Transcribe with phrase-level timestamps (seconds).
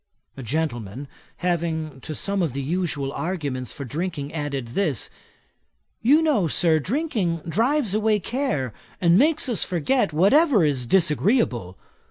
[0.35, 1.07] A gentleman
[1.45, 5.11] having to some of the usual arguments for drinking added this:
[6.01, 11.77] 'You know, Sir, drinking drives away care, and makes us forget whatever is disagreeable.